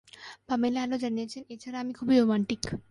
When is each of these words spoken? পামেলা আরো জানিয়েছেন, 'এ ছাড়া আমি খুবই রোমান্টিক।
পামেলা 0.49 0.79
আরো 0.81 0.95
জানিয়েছেন, 0.97 1.43
'এ 1.45 1.55
ছাড়া 1.63 1.77
আমি 1.79 1.93
খুবই 1.93 2.15
রোমান্টিক। 2.17 2.61